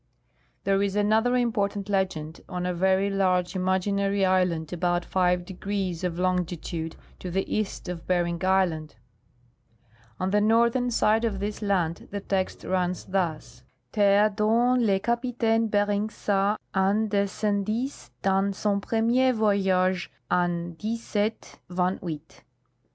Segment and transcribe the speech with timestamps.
[0.63, 6.17] There is another important legend on a very large imaginary island about five degrees of
[6.17, 8.95] longitude to the east of Bering island.
[10.19, 15.67] On the northern side of this land the text runs thus:'*' Terres dont le Capitaine
[15.69, 22.41] Beering's h en des indices dans son premier voyages en 1728."